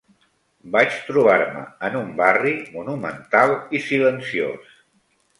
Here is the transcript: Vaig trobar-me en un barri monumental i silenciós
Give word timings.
Vaig 0.75 0.93
trobar-me 1.09 1.59
en 1.89 1.97
un 1.99 2.07
barri 2.21 2.53
monumental 2.77 3.53
i 3.79 3.83
silenciós 3.91 4.73